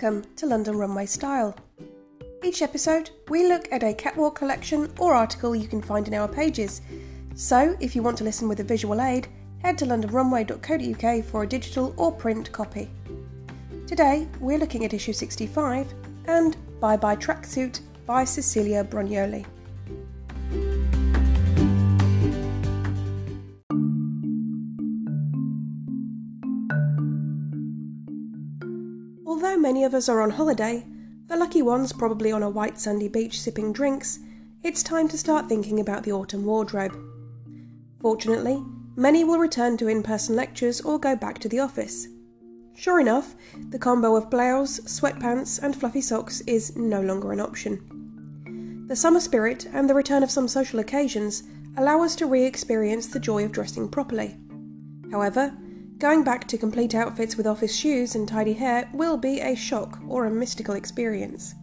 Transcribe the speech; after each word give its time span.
welcome 0.00 0.24
to 0.34 0.46
London 0.46 0.78
Runway 0.78 1.04
Style. 1.04 1.54
Each 2.42 2.62
episode, 2.62 3.10
we 3.28 3.46
look 3.46 3.70
at 3.70 3.82
a 3.82 3.92
catwalk 3.92 4.34
collection 4.34 4.90
or 4.98 5.12
article 5.12 5.54
you 5.54 5.68
can 5.68 5.82
find 5.82 6.08
in 6.08 6.14
our 6.14 6.26
pages. 6.26 6.80
So, 7.34 7.76
if 7.80 7.94
you 7.94 8.02
want 8.02 8.16
to 8.18 8.24
listen 8.24 8.48
with 8.48 8.60
a 8.60 8.64
visual 8.64 9.02
aid, 9.02 9.28
head 9.58 9.76
to 9.76 9.84
londonrunway.co.uk 9.84 11.24
for 11.26 11.42
a 11.42 11.46
digital 11.46 11.92
or 11.98 12.12
print 12.12 12.50
copy. 12.50 12.88
Today, 13.86 14.26
we're 14.38 14.58
looking 14.58 14.86
at 14.86 14.94
issue 14.94 15.12
65 15.12 15.92
and 16.28 16.56
Bye 16.80 16.96
Bye 16.96 17.16
Tracksuit 17.16 17.80
by 18.06 18.24
Cicilia 18.24 18.82
Brognoli. 18.82 19.44
Although 29.42 29.56
many 29.56 29.84
of 29.84 29.94
us 29.94 30.06
are 30.10 30.20
on 30.20 30.28
holiday, 30.28 30.84
the 31.28 31.34
lucky 31.34 31.62
ones 31.62 31.94
probably 31.94 32.30
on 32.30 32.42
a 32.42 32.50
white 32.50 32.78
sandy 32.78 33.08
beach 33.08 33.40
sipping 33.40 33.72
drinks, 33.72 34.18
it's 34.62 34.82
time 34.82 35.08
to 35.08 35.16
start 35.16 35.48
thinking 35.48 35.80
about 35.80 36.02
the 36.02 36.12
autumn 36.12 36.44
wardrobe. 36.44 36.94
Fortunately, 38.00 38.62
many 38.96 39.24
will 39.24 39.38
return 39.38 39.78
to 39.78 39.88
in 39.88 40.02
person 40.02 40.36
lectures 40.36 40.82
or 40.82 40.98
go 40.98 41.16
back 41.16 41.38
to 41.38 41.48
the 41.48 41.58
office. 41.58 42.06
Sure 42.74 43.00
enough, 43.00 43.34
the 43.70 43.78
combo 43.78 44.14
of 44.14 44.28
blouse, 44.28 44.78
sweatpants, 44.80 45.58
and 45.62 45.74
fluffy 45.74 46.02
socks 46.02 46.42
is 46.42 46.76
no 46.76 47.00
longer 47.00 47.32
an 47.32 47.40
option. 47.40 48.84
The 48.88 48.94
summer 48.96 49.20
spirit 49.20 49.66
and 49.72 49.88
the 49.88 49.94
return 49.94 50.22
of 50.22 50.30
some 50.30 50.48
social 50.48 50.80
occasions 50.80 51.44
allow 51.78 52.02
us 52.02 52.14
to 52.16 52.26
re 52.26 52.44
experience 52.44 53.06
the 53.06 53.18
joy 53.18 53.46
of 53.46 53.52
dressing 53.52 53.88
properly. 53.88 54.36
However, 55.10 55.56
Going 56.00 56.24
back 56.24 56.48
to 56.48 56.56
complete 56.56 56.94
outfits 56.94 57.36
with 57.36 57.46
office 57.46 57.76
shoes 57.76 58.14
and 58.14 58.26
tidy 58.26 58.54
hair 58.54 58.88
will 58.94 59.18
be 59.18 59.38
a 59.40 59.54
shock 59.54 60.00
or 60.08 60.24
a 60.24 60.30
mystical 60.30 60.74
experience. 60.74 61.54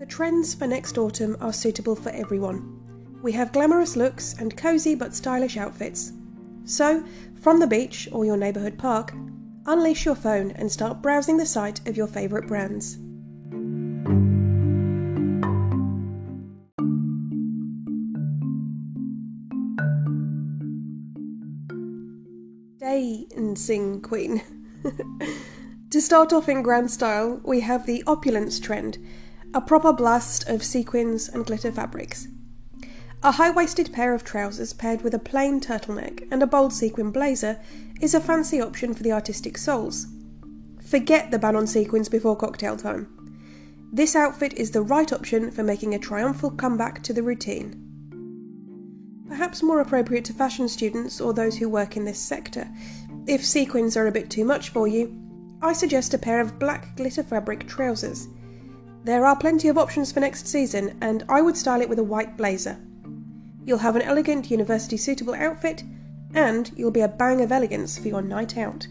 The 0.00 0.06
trends 0.06 0.54
for 0.54 0.66
next 0.66 0.98
autumn 0.98 1.36
are 1.40 1.52
suitable 1.52 1.94
for 1.94 2.10
everyone. 2.10 2.80
We 3.22 3.30
have 3.30 3.52
glamorous 3.52 3.94
looks 3.94 4.34
and 4.40 4.56
cosy 4.56 4.96
but 4.96 5.14
stylish 5.14 5.56
outfits. 5.56 6.12
So, 6.64 7.04
from 7.40 7.60
the 7.60 7.68
beach 7.68 8.08
or 8.10 8.24
your 8.24 8.36
neighbourhood 8.36 8.76
park, 8.76 9.14
unleash 9.66 10.04
your 10.04 10.16
phone 10.16 10.50
and 10.56 10.70
start 10.70 11.00
browsing 11.00 11.36
the 11.36 11.46
site 11.46 11.86
of 11.88 11.96
your 11.96 12.08
favourite 12.08 12.48
brands. 12.48 12.98
Dancing 22.94 24.00
Queen. 24.00 24.40
to 25.90 26.00
start 26.00 26.32
off 26.32 26.48
in 26.48 26.62
grand 26.62 26.92
style, 26.92 27.40
we 27.42 27.58
have 27.58 27.86
the 27.86 28.04
opulence 28.06 28.60
trend, 28.60 28.98
a 29.52 29.60
proper 29.60 29.92
blast 29.92 30.48
of 30.48 30.62
sequins 30.62 31.28
and 31.28 31.44
glitter 31.44 31.72
fabrics. 31.72 32.28
A 33.24 33.32
high 33.32 33.50
waisted 33.50 33.92
pair 33.92 34.14
of 34.14 34.22
trousers 34.22 34.72
paired 34.72 35.02
with 35.02 35.12
a 35.12 35.18
plain 35.18 35.60
turtleneck 35.60 36.28
and 36.30 36.40
a 36.40 36.46
bold 36.46 36.72
sequin 36.72 37.10
blazer 37.10 37.58
is 38.00 38.14
a 38.14 38.20
fancy 38.20 38.60
option 38.60 38.94
for 38.94 39.02
the 39.02 39.12
artistic 39.12 39.58
souls. 39.58 40.06
Forget 40.80 41.32
the 41.32 41.38
ban 41.40 41.56
on 41.56 41.66
sequins 41.66 42.08
before 42.08 42.36
cocktail 42.36 42.76
time. 42.76 43.08
This 43.92 44.14
outfit 44.14 44.52
is 44.54 44.70
the 44.70 44.82
right 44.82 45.12
option 45.12 45.50
for 45.50 45.64
making 45.64 45.94
a 45.94 45.98
triumphal 45.98 46.52
comeback 46.52 47.02
to 47.02 47.12
the 47.12 47.24
routine 47.24 47.83
perhaps 49.28 49.62
more 49.62 49.80
appropriate 49.80 50.24
to 50.26 50.32
fashion 50.32 50.68
students 50.68 51.20
or 51.20 51.32
those 51.32 51.56
who 51.56 51.68
work 51.68 51.96
in 51.96 52.04
this 52.04 52.18
sector. 52.18 52.68
If 53.26 53.44
sequins 53.44 53.96
are 53.96 54.06
a 54.06 54.12
bit 54.12 54.30
too 54.30 54.44
much 54.44 54.70
for 54.70 54.86
you, 54.86 55.14
I 55.62 55.72
suggest 55.72 56.12
a 56.12 56.18
pair 56.18 56.40
of 56.40 56.58
black 56.58 56.96
glitter 56.96 57.22
fabric 57.22 57.66
trousers. 57.66 58.28
There 59.04 59.24
are 59.24 59.36
plenty 59.36 59.68
of 59.68 59.78
options 59.78 60.12
for 60.12 60.20
next 60.20 60.46
season, 60.46 60.96
and 61.00 61.24
I 61.28 61.40
would 61.40 61.56
style 61.56 61.80
it 61.80 61.88
with 61.88 61.98
a 61.98 62.04
white 62.04 62.36
blazer. 62.36 62.78
You'll 63.64 63.78
have 63.78 63.96
an 63.96 64.02
elegant 64.02 64.50
university 64.50 64.96
suitable 64.96 65.34
outfit, 65.34 65.82
and 66.34 66.70
you'll 66.76 66.90
be 66.90 67.00
a 67.00 67.08
bang 67.08 67.40
of 67.40 67.52
elegance 67.52 67.98
for 67.98 68.08
your 68.08 68.22
night 68.22 68.58
out. 68.58 68.86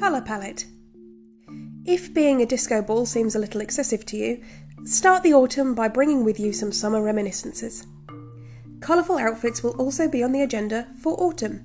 Colour 0.00 0.22
palette. 0.22 0.66
If 1.86 2.14
being 2.14 2.40
a 2.40 2.46
disco 2.46 2.80
ball 2.80 3.04
seems 3.04 3.34
a 3.34 3.38
little 3.38 3.60
excessive 3.60 4.06
to 4.06 4.16
you, 4.16 4.42
start 4.86 5.22
the 5.22 5.34
autumn 5.34 5.74
by 5.74 5.88
bringing 5.88 6.24
with 6.24 6.40
you 6.40 6.50
some 6.50 6.72
summer 6.72 7.02
reminiscences. 7.02 7.86
Colourful 8.80 9.18
outfits 9.18 9.62
will 9.62 9.72
also 9.72 10.08
be 10.08 10.22
on 10.22 10.32
the 10.32 10.40
agenda 10.40 10.88
for 11.02 11.12
autumn. 11.20 11.62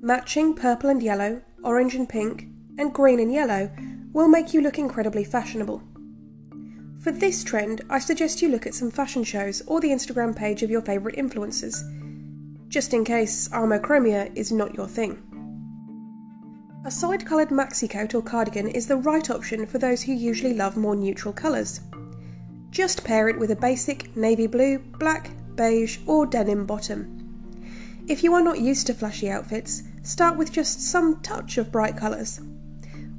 Matching 0.00 0.54
purple 0.54 0.90
and 0.90 1.02
yellow, 1.02 1.42
orange 1.64 1.96
and 1.96 2.08
pink, 2.08 2.46
and 2.78 2.94
green 2.94 3.18
and 3.18 3.32
yellow 3.32 3.68
will 4.12 4.28
make 4.28 4.54
you 4.54 4.60
look 4.60 4.78
incredibly 4.78 5.24
fashionable. 5.24 5.82
For 7.00 7.10
this 7.10 7.42
trend, 7.42 7.82
I 7.90 7.98
suggest 7.98 8.42
you 8.42 8.48
look 8.48 8.64
at 8.64 8.74
some 8.74 8.92
fashion 8.92 9.24
shows 9.24 9.60
or 9.66 9.80
the 9.80 9.90
Instagram 9.90 10.36
page 10.36 10.62
of 10.62 10.70
your 10.70 10.82
favourite 10.82 11.18
influencers, 11.18 11.82
just 12.68 12.94
in 12.94 13.04
case 13.04 13.48
armochromia 13.48 14.30
is 14.36 14.52
not 14.52 14.74
your 14.76 14.86
thing. 14.86 15.20
A 16.86 16.90
side 16.92 17.26
coloured 17.26 17.48
maxi 17.48 17.90
coat 17.90 18.14
or 18.14 18.22
cardigan 18.22 18.68
is 18.68 18.86
the 18.86 18.96
right 18.96 19.28
option 19.28 19.66
for 19.66 19.78
those 19.78 20.04
who 20.04 20.12
usually 20.12 20.54
love 20.54 20.76
more 20.76 20.94
neutral 20.94 21.34
colours. 21.34 21.80
Just 22.70 23.02
pair 23.02 23.28
it 23.28 23.36
with 23.36 23.50
a 23.50 23.56
basic 23.56 24.16
navy 24.16 24.46
blue, 24.46 24.78
black, 24.78 25.32
beige, 25.56 25.98
or 26.06 26.26
denim 26.26 26.64
bottom. 26.64 27.66
If 28.06 28.22
you 28.22 28.34
are 28.34 28.40
not 28.40 28.60
used 28.60 28.86
to 28.86 28.94
flashy 28.94 29.28
outfits, 29.28 29.82
start 30.04 30.36
with 30.36 30.52
just 30.52 30.80
some 30.80 31.20
touch 31.22 31.58
of 31.58 31.72
bright 31.72 31.96
colours. 31.96 32.40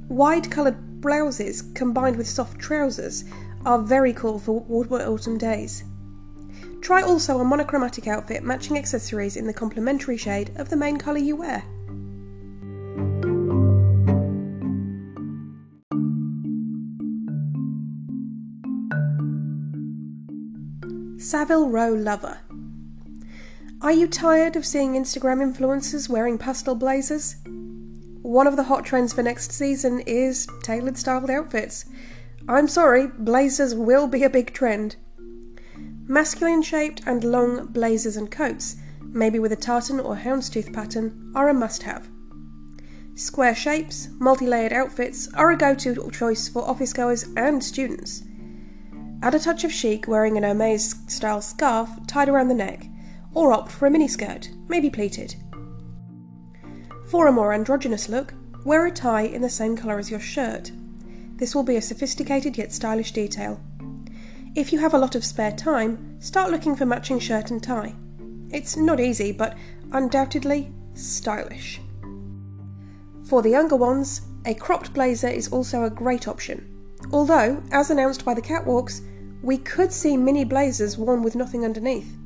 Wide 0.08 0.50
coloured 0.50 1.02
blouses 1.02 1.60
combined 1.74 2.16
with 2.16 2.26
soft 2.26 2.58
trousers 2.58 3.26
are 3.66 3.82
very 3.82 4.14
cool 4.14 4.38
for 4.38 4.60
warmer 4.60 5.04
autumn 5.04 5.36
days. 5.36 5.84
Try 6.80 7.02
also 7.02 7.38
a 7.38 7.44
monochromatic 7.44 8.06
outfit 8.06 8.42
matching 8.42 8.78
accessories 8.78 9.36
in 9.36 9.46
the 9.46 9.52
complementary 9.52 10.16
shade 10.16 10.52
of 10.56 10.70
the 10.70 10.76
main 10.76 10.96
colour 10.96 11.18
you 11.18 11.36
wear. 11.36 11.62
Savile 21.28 21.68
Row 21.68 21.92
Lover. 21.92 22.38
Are 23.82 23.92
you 23.92 24.08
tired 24.08 24.56
of 24.56 24.64
seeing 24.64 24.94
Instagram 24.94 25.42
influencers 25.44 26.08
wearing 26.08 26.38
pastel 26.38 26.74
blazers? 26.74 27.36
One 28.22 28.46
of 28.46 28.56
the 28.56 28.62
hot 28.62 28.86
trends 28.86 29.12
for 29.12 29.22
next 29.22 29.52
season 29.52 30.00
is 30.06 30.48
tailored 30.62 30.96
styled 30.96 31.28
outfits. 31.28 31.84
I'm 32.48 32.66
sorry, 32.66 33.08
blazers 33.08 33.74
will 33.74 34.06
be 34.06 34.22
a 34.22 34.30
big 34.30 34.54
trend. 34.54 34.96
Masculine 36.06 36.62
shaped 36.62 37.02
and 37.04 37.22
long 37.22 37.66
blazers 37.66 38.16
and 38.16 38.30
coats, 38.30 38.76
maybe 39.02 39.38
with 39.38 39.52
a 39.52 39.56
tartan 39.56 40.00
or 40.00 40.16
houndstooth 40.16 40.72
pattern, 40.72 41.30
are 41.34 41.50
a 41.50 41.52
must 41.52 41.82
have. 41.82 42.08
Square 43.16 43.56
shapes, 43.56 44.08
multi 44.18 44.46
layered 44.46 44.72
outfits 44.72 45.28
are 45.34 45.50
a 45.50 45.58
go 45.58 45.74
to 45.74 46.10
choice 46.10 46.48
for 46.48 46.66
office 46.66 46.94
goers 46.94 47.26
and 47.36 47.62
students. 47.62 48.22
Add 49.20 49.34
a 49.34 49.38
touch 49.38 49.64
of 49.64 49.72
chic 49.72 50.06
wearing 50.06 50.36
an 50.36 50.44
Hermes 50.44 50.94
style 51.08 51.40
scarf 51.40 51.90
tied 52.06 52.28
around 52.28 52.48
the 52.48 52.54
neck, 52.54 52.86
or 53.34 53.52
opt 53.52 53.72
for 53.72 53.86
a 53.86 53.90
miniskirt, 53.90 54.48
maybe 54.68 54.90
pleated. 54.90 55.34
For 57.08 57.26
a 57.26 57.32
more 57.32 57.52
androgynous 57.52 58.08
look, 58.08 58.32
wear 58.64 58.86
a 58.86 58.90
tie 58.90 59.22
in 59.22 59.42
the 59.42 59.48
same 59.48 59.76
colour 59.76 59.98
as 59.98 60.10
your 60.10 60.20
shirt. 60.20 60.70
This 61.36 61.54
will 61.54 61.64
be 61.64 61.76
a 61.76 61.82
sophisticated 61.82 62.56
yet 62.56 62.72
stylish 62.72 63.12
detail. 63.12 63.60
If 64.54 64.72
you 64.72 64.78
have 64.78 64.94
a 64.94 64.98
lot 64.98 65.14
of 65.14 65.24
spare 65.24 65.52
time, 65.52 66.20
start 66.20 66.50
looking 66.50 66.76
for 66.76 66.86
matching 66.86 67.18
shirt 67.18 67.50
and 67.50 67.62
tie. 67.62 67.94
It's 68.50 68.76
not 68.76 69.00
easy, 69.00 69.32
but 69.32 69.56
undoubtedly 69.92 70.72
stylish. 70.94 71.80
For 73.24 73.42
the 73.42 73.50
younger 73.50 73.76
ones, 73.76 74.22
a 74.46 74.54
cropped 74.54 74.94
blazer 74.94 75.28
is 75.28 75.48
also 75.48 75.84
a 75.84 75.90
great 75.90 76.28
option. 76.28 76.77
Although, 77.12 77.62
as 77.72 77.90
announced 77.90 78.24
by 78.24 78.34
the 78.34 78.42
catwalks, 78.42 79.00
we 79.42 79.56
could 79.58 79.92
see 79.92 80.16
mini 80.16 80.44
blazers 80.44 80.98
worn 80.98 81.22
with 81.22 81.36
nothing 81.36 81.64
underneath. 81.64 82.16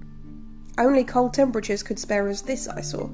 Only 0.79 1.05
cold 1.05 1.35
temperatures 1.35 1.83
could 1.83 1.99
spare 1.99 2.29
us 2.29 2.41
this 2.41 2.67
eyesore. 2.67 3.11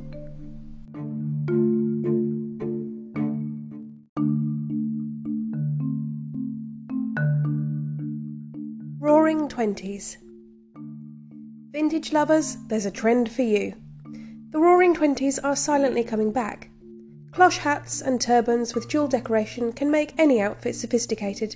Roaring 9.00 9.48
Twenties. 9.48 10.18
Vintage 11.72 12.12
lovers, 12.12 12.56
there's 12.68 12.86
a 12.86 12.90
trend 12.90 13.30
for 13.30 13.42
you. 13.42 13.74
The 14.50 14.58
Roaring 14.58 14.94
Twenties 14.94 15.38
are 15.38 15.56
silently 15.56 16.04
coming 16.04 16.32
back. 16.32 16.67
Cloche 17.38 17.58
hats 17.58 18.00
and 18.02 18.20
turbans 18.20 18.74
with 18.74 18.88
jewel 18.88 19.06
decoration 19.06 19.72
can 19.72 19.92
make 19.92 20.12
any 20.18 20.40
outfit 20.40 20.74
sophisticated. 20.74 21.54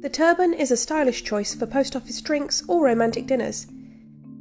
The 0.00 0.08
turban 0.08 0.54
is 0.54 0.70
a 0.70 0.78
stylish 0.78 1.24
choice 1.24 1.54
for 1.54 1.66
post 1.66 1.94
office 1.94 2.22
drinks 2.22 2.62
or 2.66 2.86
romantic 2.86 3.26
dinners. 3.26 3.66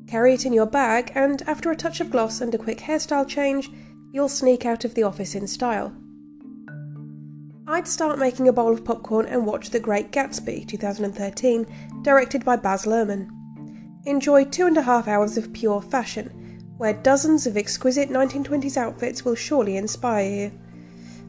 Carry 0.08 0.36
it 0.36 0.46
in 0.46 0.54
your 0.54 0.66
bag, 0.66 1.12
and 1.16 1.42
after 1.48 1.70
a 1.70 1.76
touch 1.76 2.00
of 2.00 2.12
gloss 2.12 2.40
and 2.40 2.56
a 2.56 2.58
quick 2.58 2.78
hairstyle 2.78 3.28
change, 3.28 3.70
you'll 4.14 4.30
sneak 4.30 4.66
out 4.66 4.86
of 4.86 4.96
the 4.96 5.04
office 5.04 5.36
in 5.36 5.48
style. 5.48 5.94
I'd 7.68 7.86
start 7.86 8.18
making 8.18 8.48
a 8.48 8.54
bowl 8.54 8.72
of 8.72 8.86
popcorn 8.86 9.26
and 9.26 9.46
watch 9.46 9.72
The 9.72 9.82
Great 9.82 10.14
Gatsby 10.14 10.66
2013, 10.66 11.68
directed 12.04 12.46
by 12.46 12.56
Baz 12.56 12.86
Luhrmann. 12.86 13.30
Enjoy 14.06 14.46
two 14.46 14.66
and 14.66 14.78
a 14.78 14.84
half 14.84 15.10
hours 15.10 15.38
of 15.38 15.52
pure 15.52 15.82
fashion, 15.82 16.47
where 16.78 16.94
dozens 16.94 17.48
of 17.48 17.58
exquisite 17.58 18.10
1920s 18.10 18.78
outfits 18.78 19.26
will 19.26 19.36
surely 19.36 19.78
inspire 19.78 20.30
you. 20.30 20.52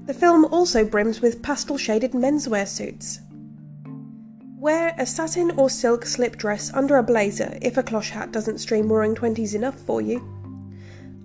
The 0.06 0.14
film 0.14 0.46
also 0.46 0.84
brims 0.84 1.20
with 1.20 1.42
pastel 1.42 1.76
shaded 1.76 2.12
menswear 2.12 2.66
suits. 2.66 3.20
Wear 4.58 4.94
a 4.98 5.06
satin 5.06 5.52
or 5.52 5.70
silk 5.70 6.04
slip 6.04 6.36
dress 6.36 6.72
under 6.74 6.96
a 6.96 7.02
blazer 7.02 7.56
if 7.62 7.76
a 7.76 7.82
cloche 7.82 8.10
hat 8.10 8.32
doesn't 8.32 8.58
stream 8.58 8.88
roaring 8.88 9.14
20s 9.14 9.54
enough 9.54 9.78
for 9.78 10.00
you. 10.00 10.20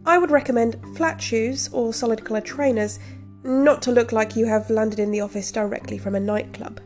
I 0.06 0.18
would 0.18 0.32
recommend 0.32 0.80
flat 0.96 1.22
shoes 1.22 1.70
or 1.72 1.94
solid 1.94 2.24
colour 2.24 2.42
trainers, 2.42 3.00
not 3.44 3.82
to 3.84 3.92
look 3.92 4.12
like 4.12 4.36
you 4.36 4.46
have 4.46 4.70
landed 4.70 5.00
in 5.00 5.12
the 5.12 5.22
office 5.22 5.52
directly 5.52 5.98
from 5.98 6.16
a 6.16 6.20
nightclub. 6.20 6.80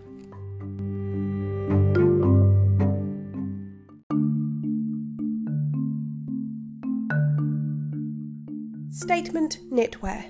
Statement 9.00 9.60
Knitwear 9.72 10.26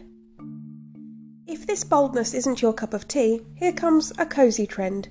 If 1.47 1.65
this 1.65 1.85
boldness 1.85 2.33
isn't 2.33 2.61
your 2.61 2.73
cup 2.73 2.93
of 2.93 3.07
tea, 3.07 3.39
here 3.55 3.71
comes 3.71 4.11
a 4.17 4.25
cosy 4.25 4.67
trend. 4.67 5.07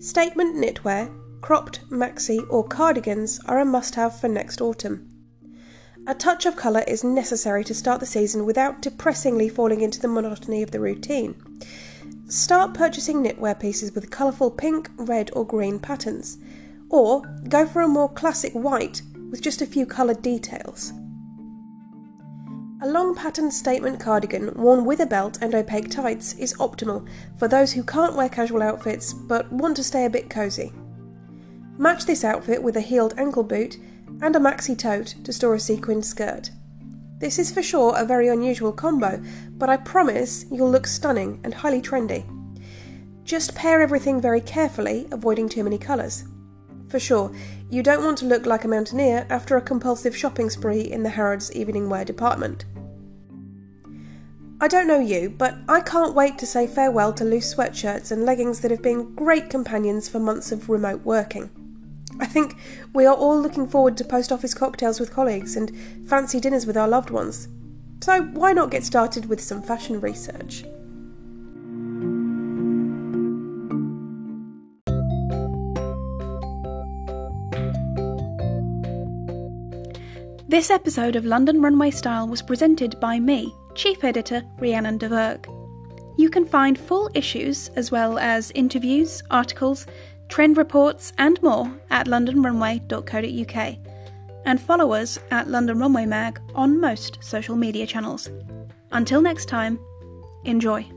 Statement 0.00 0.54
knitwear, 0.54 1.10
cropped, 1.40 1.88
maxi, 1.88 2.46
or 2.50 2.62
cardigans 2.62 3.40
are 3.46 3.58
a 3.58 3.64
must 3.64 3.94
have 3.94 4.20
for 4.20 4.28
next 4.28 4.60
autumn. 4.60 5.08
A 6.06 6.14
touch 6.14 6.44
of 6.44 6.56
colour 6.56 6.84
is 6.86 7.02
necessary 7.02 7.64
to 7.64 7.74
start 7.74 8.00
the 8.00 8.06
season 8.06 8.44
without 8.44 8.82
depressingly 8.82 9.48
falling 9.48 9.80
into 9.80 9.98
the 9.98 10.06
monotony 10.06 10.62
of 10.62 10.70
the 10.70 10.78
routine. 10.78 11.42
Start 12.28 12.74
purchasing 12.74 13.24
knitwear 13.24 13.58
pieces 13.58 13.94
with 13.94 14.10
colourful 14.10 14.50
pink, 14.50 14.90
red, 14.98 15.30
or 15.32 15.46
green 15.46 15.78
patterns, 15.78 16.36
or 16.90 17.22
go 17.48 17.64
for 17.66 17.80
a 17.80 17.88
more 17.88 18.10
classic 18.10 18.52
white 18.52 19.00
with 19.30 19.40
just 19.40 19.62
a 19.62 19.66
few 19.66 19.86
coloured 19.86 20.20
details. 20.20 20.92
A 22.80 22.86
long 22.86 23.12
patterned 23.12 23.52
statement 23.52 23.98
cardigan 23.98 24.54
worn 24.54 24.84
with 24.84 25.00
a 25.00 25.06
belt 25.06 25.38
and 25.42 25.52
opaque 25.52 25.90
tights 25.90 26.34
is 26.34 26.54
optimal 26.58 27.08
for 27.36 27.48
those 27.48 27.72
who 27.72 27.82
can't 27.82 28.14
wear 28.14 28.28
casual 28.28 28.62
outfits 28.62 29.12
but 29.12 29.52
want 29.52 29.74
to 29.78 29.82
stay 29.82 30.04
a 30.04 30.10
bit 30.10 30.30
cosy. 30.30 30.72
Match 31.76 32.04
this 32.04 32.22
outfit 32.22 32.62
with 32.62 32.76
a 32.76 32.80
heeled 32.80 33.14
ankle 33.18 33.42
boot 33.42 33.78
and 34.22 34.36
a 34.36 34.38
maxi 34.38 34.78
tote 34.78 35.16
to 35.24 35.32
store 35.32 35.56
a 35.56 35.60
sequined 35.60 36.06
skirt. 36.06 36.50
This 37.18 37.40
is 37.40 37.50
for 37.50 37.64
sure 37.64 37.94
a 37.96 38.04
very 38.04 38.28
unusual 38.28 38.70
combo, 38.70 39.20
but 39.54 39.68
I 39.68 39.78
promise 39.78 40.44
you'll 40.48 40.70
look 40.70 40.86
stunning 40.86 41.40
and 41.42 41.52
highly 41.52 41.82
trendy. 41.82 42.24
Just 43.24 43.56
pair 43.56 43.80
everything 43.80 44.20
very 44.20 44.40
carefully, 44.40 45.08
avoiding 45.10 45.48
too 45.48 45.64
many 45.64 45.78
colours. 45.78 46.26
For 46.88 46.98
sure, 46.98 47.30
you 47.68 47.82
don't 47.82 48.04
want 48.04 48.18
to 48.18 48.26
look 48.26 48.46
like 48.46 48.64
a 48.64 48.68
mountaineer 48.68 49.26
after 49.28 49.56
a 49.56 49.62
compulsive 49.62 50.16
shopping 50.16 50.48
spree 50.48 50.80
in 50.80 51.02
the 51.02 51.10
Harrods 51.10 51.52
evening 51.52 51.90
wear 51.90 52.04
department. 52.04 52.64
I 54.60 54.68
don't 54.68 54.88
know 54.88 54.98
you, 54.98 55.30
but 55.30 55.54
I 55.68 55.80
can't 55.80 56.14
wait 56.14 56.38
to 56.38 56.46
say 56.46 56.66
farewell 56.66 57.12
to 57.12 57.24
loose 57.24 57.54
sweatshirts 57.54 58.10
and 58.10 58.24
leggings 58.24 58.60
that 58.60 58.70
have 58.70 58.82
been 58.82 59.14
great 59.14 59.50
companions 59.50 60.08
for 60.08 60.18
months 60.18 60.50
of 60.50 60.68
remote 60.68 61.04
working. 61.04 61.50
I 62.18 62.26
think 62.26 62.56
we 62.92 63.06
are 63.06 63.14
all 63.14 63.40
looking 63.40 63.68
forward 63.68 63.96
to 63.98 64.04
post 64.04 64.32
office 64.32 64.54
cocktails 64.54 64.98
with 64.98 65.12
colleagues 65.12 65.54
and 65.56 65.70
fancy 66.08 66.40
dinners 66.40 66.66
with 66.66 66.76
our 66.76 66.88
loved 66.88 67.10
ones. 67.10 67.48
So 68.00 68.22
why 68.22 68.52
not 68.52 68.70
get 68.70 68.84
started 68.84 69.26
with 69.26 69.40
some 69.40 69.62
fashion 69.62 70.00
research? 70.00 70.64
This 80.48 80.70
episode 80.70 81.14
of 81.14 81.26
London 81.26 81.60
Runway 81.60 81.90
Style 81.90 82.26
was 82.26 82.40
presented 82.40 82.98
by 83.00 83.20
me, 83.20 83.54
Chief 83.74 84.02
Editor 84.02 84.42
Rhiannon 84.58 84.96
de 84.96 85.06
Verg. 85.06 85.44
You 86.16 86.30
can 86.30 86.46
find 86.46 86.78
full 86.78 87.10
issues, 87.12 87.68
as 87.76 87.90
well 87.90 88.18
as 88.18 88.50
interviews, 88.54 89.22
articles, 89.30 89.86
trend 90.30 90.56
reports, 90.56 91.12
and 91.18 91.40
more 91.42 91.70
at 91.90 92.06
londonrunway.co.uk. 92.06 93.76
And 94.46 94.58
follow 94.58 94.92
us 94.94 95.18
at 95.30 95.48
London 95.48 95.80
Runway 95.80 96.06
Mag 96.06 96.40
on 96.54 96.80
most 96.80 97.18
social 97.20 97.54
media 97.54 97.86
channels. 97.86 98.30
Until 98.90 99.20
next 99.20 99.50
time, 99.50 99.78
enjoy. 100.46 100.88